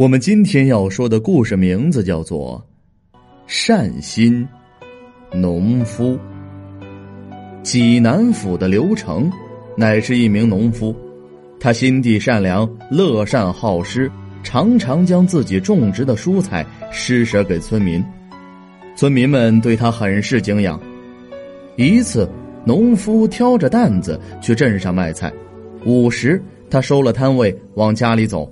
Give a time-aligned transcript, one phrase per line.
[0.00, 2.58] 我们今天要说的故事名字叫做
[3.46, 4.48] 《善心
[5.30, 6.12] 农夫》。
[7.62, 9.30] 济南府的刘成
[9.76, 10.96] 乃是一名农夫，
[11.60, 14.10] 他心地善良，乐善好施，
[14.42, 18.02] 常常将自己种植的蔬菜施舍给村民。
[18.96, 20.80] 村民们对他很是敬仰。
[21.76, 22.26] 一次，
[22.64, 25.30] 农夫挑着担子去镇上卖菜，
[25.84, 28.50] 午时他收了摊位，往家里走。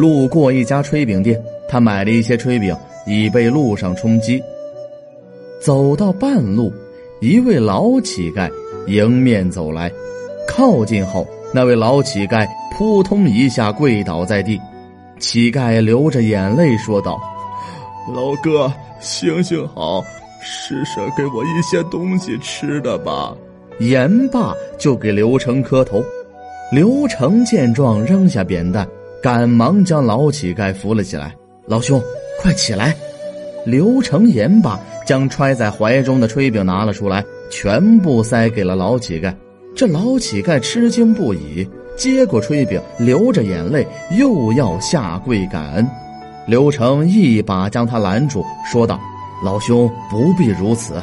[0.00, 1.38] 路过一家炊饼店，
[1.68, 2.74] 他买了一些炊饼，
[3.06, 4.42] 以备路上充饥。
[5.60, 6.72] 走到半路，
[7.20, 8.50] 一位老乞丐
[8.86, 9.92] 迎面走来，
[10.48, 14.58] 靠近后，那位老乞丐扑通一下跪倒在地，
[15.18, 17.20] 乞丐流着眼泪说道
[18.16, 20.02] ：“老哥，行行好，
[20.40, 23.36] 施舍给我一些东西吃的吧。”
[23.80, 26.02] 言罢，就给刘成磕头。
[26.72, 28.88] 刘成见状，扔下扁担。
[29.22, 31.34] 赶忙将老乞丐扶了起来，
[31.66, 32.02] 老兄，
[32.40, 32.96] 快起来！
[33.66, 39.34] 刘成言罢，将揣在怀中的炊饼拿了出来，全部塞给了老乞丐。
[39.76, 43.86] 这老乞丐吃惊不已，接过炊饼，流着眼泪，
[44.18, 45.86] 又要下跪感恩。
[46.46, 48.98] 刘成一把将他拦住，说道
[49.44, 50.94] ：“老兄不必如此，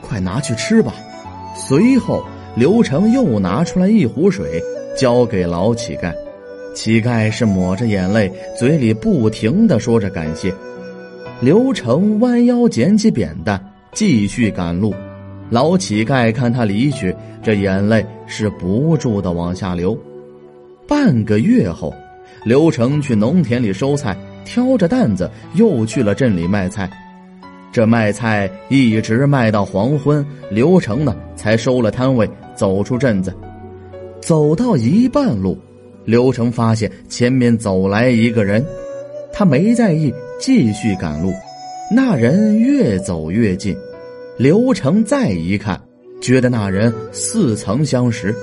[0.00, 0.94] 快拿去吃吧。”
[1.56, 2.22] 随后，
[2.54, 4.62] 刘成又拿出来一壶水，
[4.96, 6.14] 交给老乞丐。
[6.74, 10.52] 乞丐是抹着眼泪，嘴里不停的说着感谢。
[11.40, 13.58] 刘成弯腰捡起扁担，
[13.92, 14.92] 继续赶路。
[15.50, 19.96] 老乞丐看他离去，这眼泪是不住的往下流。
[20.86, 21.94] 半个月后，
[22.44, 26.90] 刘成去农田里收菜，挑着担子又去了镇里卖菜。
[27.72, 33.32] 这卖菜一直卖到黄昏，刘成呢才收了摊位，走出镇子。
[34.20, 35.58] 走到一半路。
[36.04, 38.64] 刘成发现前面走来一个人，
[39.32, 41.32] 他没在意，继续赶路。
[41.90, 43.76] 那人越走越近，
[44.38, 45.80] 刘成再一看，
[46.20, 48.34] 觉得那人似曾相识。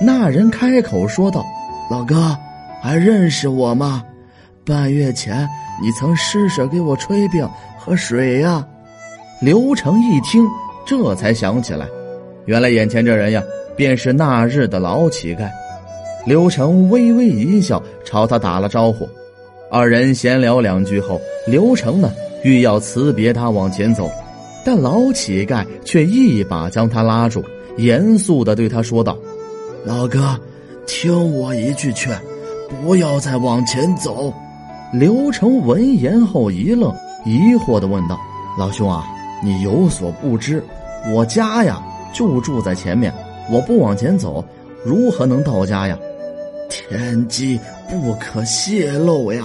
[0.00, 1.44] 那人开口说道
[1.90, 2.36] ：“老哥，
[2.82, 4.02] 还认识我吗？
[4.64, 5.46] 半月前
[5.82, 8.66] 你曾施舍给我炊饼和水呀。”
[9.42, 10.46] 刘成一听，
[10.86, 11.86] 这才想起来，
[12.44, 13.42] 原来眼前这人呀，
[13.76, 15.50] 便是那日的老乞丐。
[16.26, 19.08] 刘成微微一笑，朝他打了招呼。
[19.70, 24.10] 二人闲聊两句后，刘成呢欲要辞别他往前走，
[24.64, 27.42] 但老乞丐却一把将他拉住，
[27.78, 29.16] 严肃的对他说道
[29.84, 30.38] ：“老哥，
[30.86, 32.20] 听我一句劝，
[32.82, 34.32] 不要再往前走。”
[34.92, 36.92] 刘成闻言后一愣，
[37.24, 38.18] 疑惑的问道
[38.58, 39.04] ：“老兄啊，
[39.42, 40.62] 你有所不知，
[41.14, 41.80] 我家呀
[42.12, 43.12] 就住在前面，
[43.50, 44.44] 我不往前走，
[44.84, 45.96] 如何能到家呀？”
[46.70, 47.58] 天机
[47.90, 49.44] 不可泄露呀，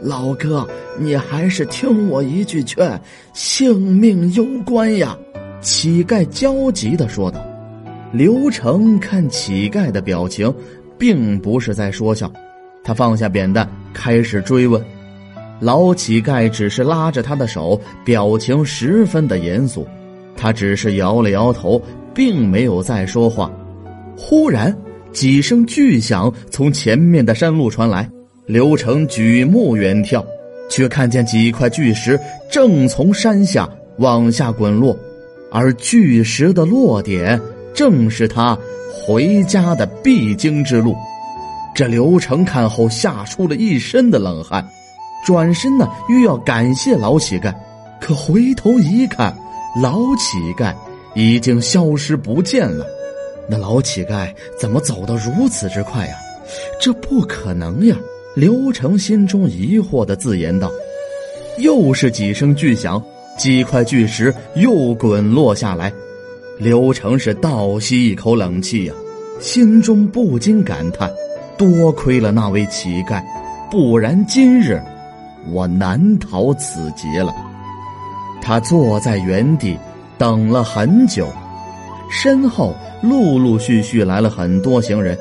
[0.00, 0.66] 老哥，
[0.98, 2.98] 你还是听我一句劝，
[3.34, 5.18] 性命攸关呀！
[5.60, 7.44] 乞丐焦急的说道。
[8.12, 10.52] 刘成看乞丐的表情，
[10.96, 12.32] 并不是在说笑，
[12.82, 14.82] 他放下扁担，开始追问。
[15.60, 19.86] 老乞丐只是拉着他的手，表情十分的严肃，
[20.36, 21.80] 他只是摇了摇头，
[22.14, 23.50] 并没有再说话。
[24.16, 24.74] 忽然。
[25.12, 28.08] 几声巨响从前面的山路传来，
[28.46, 30.24] 刘成举目远眺，
[30.68, 32.18] 却看见几块巨石
[32.50, 34.96] 正从山下往下滚落，
[35.50, 37.40] 而巨石的落点
[37.74, 38.56] 正是他
[38.92, 40.94] 回家的必经之路。
[41.74, 44.66] 这刘成看后吓出了一身的冷汗，
[45.26, 47.54] 转身呢欲要感谢老乞丐，
[48.00, 49.36] 可回头一看，
[49.80, 50.74] 老乞丐
[51.14, 52.86] 已经消失不见了。
[53.48, 56.14] 那老乞丐怎么走得如此之快呀？
[56.80, 57.96] 这不可能呀！
[58.34, 60.70] 刘成心中疑惑的自言道。
[61.58, 63.02] 又是几声巨响，
[63.36, 65.92] 几块巨石又滚落下来。
[66.58, 68.94] 刘成是倒吸一口冷气呀，
[69.40, 71.10] 心中不禁感叹：
[71.56, 73.22] 多亏了那位乞丐，
[73.70, 74.80] 不然今日
[75.50, 77.34] 我难逃此劫了。
[78.42, 79.76] 他坐在原地
[80.16, 81.28] 等了很久，
[82.10, 82.74] 身后。
[83.02, 85.16] 陆陆续续来了很多行人，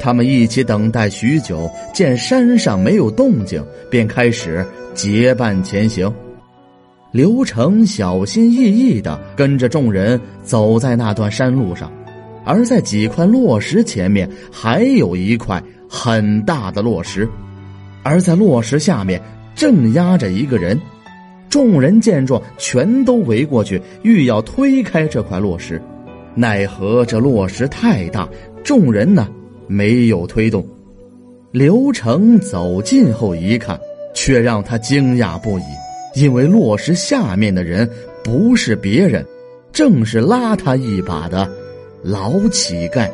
[0.00, 4.64] 他们一起等待许久，见山上没有动静，便开始
[4.94, 6.12] 结伴前行。
[7.12, 11.92] 刘成小心翼翼的跟着众人走在那段山路上，
[12.44, 17.28] 而在几块落石前面还有一块很大的落石，
[18.02, 19.20] 而在落石下面
[19.54, 20.80] 正压着一个人。
[21.48, 25.80] 众人见状，全都围过去，欲要推开这块落石。
[26.34, 28.28] 奈何这落石太大，
[28.64, 29.28] 众人呢
[29.66, 30.66] 没有推动。
[31.52, 33.78] 刘成走近后一看，
[34.14, 35.62] 却让他惊讶不已，
[36.14, 37.88] 因为落石下面的人
[38.24, 39.24] 不是别人，
[39.72, 41.48] 正是拉他一把的
[42.02, 43.08] 老乞丐。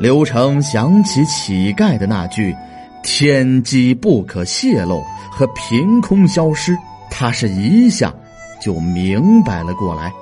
[0.00, 2.52] 刘成想起乞丐的那句
[3.04, 6.76] “天机不可泄露”和“凭空消失”，
[7.08, 8.12] 他是一下
[8.60, 10.12] 就明白了过来。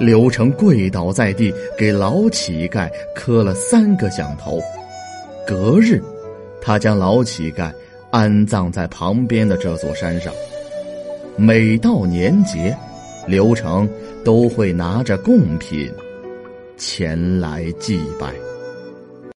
[0.00, 4.58] 刘成跪倒在地，给老乞丐磕了三个响头。
[5.46, 6.02] 隔日，
[6.62, 7.70] 他将老乞丐
[8.10, 10.32] 安葬在旁边的这座山上。
[11.36, 12.74] 每到年节，
[13.26, 13.86] 刘成
[14.24, 15.92] 都会拿着贡品
[16.78, 18.32] 前来祭拜。